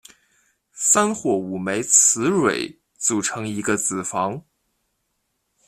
[0.73, 4.43] 三或五枚雌蕊组成一个子房。